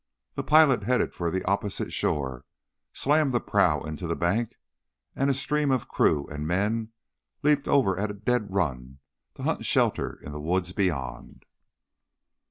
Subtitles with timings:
[0.33, 2.43] The pilot headed her for the opposite shore,
[2.91, 4.55] slammed the prow into the bank,
[5.15, 6.89] and a stream of crew and men
[7.43, 8.97] leaped over at a dead run
[9.35, 11.45] to hunt shelter in the woods beyond.